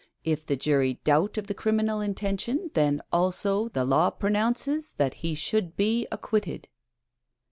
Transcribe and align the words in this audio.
If 0.23 0.47
the 0.47 0.55
jury 0.55 0.95
doubt 1.03 1.37
of 1.37 1.45
the 1.45 1.53
criminal 1.53 2.01
intention, 2.01 2.71
then, 2.73 3.03
also, 3.13 3.69
the 3.69 3.85
law 3.85 4.09
pronounces 4.09 4.93
that 4.93 5.13
he 5.13 5.35
should 5.35 5.75
be 5.77 6.07
ac 6.11 6.21
quitted." 6.23 6.67